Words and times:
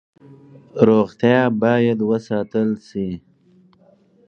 روغتیا 0.87 1.41
باید 1.61 1.99
وساتل 2.09 2.69
شي 2.87 3.07